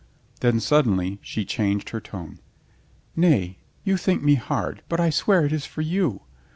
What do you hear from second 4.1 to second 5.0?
me hard, but